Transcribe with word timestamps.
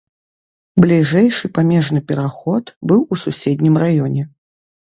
Бліжэйшы 0.85 1.51
памежны 1.59 1.99
пераход 2.13 2.75
быў 2.93 3.07
у 3.17 3.21
суседнім 3.25 3.75
раёне. 3.85 4.21